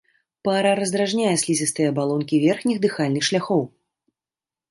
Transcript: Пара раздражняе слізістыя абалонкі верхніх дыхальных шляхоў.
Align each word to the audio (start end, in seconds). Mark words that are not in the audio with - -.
Пара 0.47 0.69
раздражняе 0.79 1.33
слізістыя 1.41 1.91
абалонкі 1.93 2.41
верхніх 2.47 2.77
дыхальных 2.87 3.23
шляхоў. 3.29 3.61